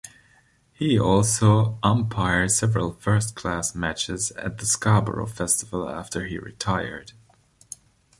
He 0.73 0.97
also 0.97 1.77
umpired 1.83 2.49
several 2.49 2.93
first-class 2.93 3.75
matches 3.75 4.31
at 4.31 4.57
the 4.57 4.65
Scarborough 4.65 5.27
Festival 5.27 5.87
after 5.87 6.25
he 6.25 6.39
retired. 6.39 7.11